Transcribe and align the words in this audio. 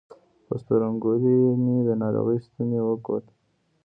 په 0.45 0.55
ستونګوري 0.61 1.35
مې 1.63 1.77
د 1.87 1.89
ناروغ 2.01 2.27
ستونی 2.45 2.79
وکوت 2.83 3.25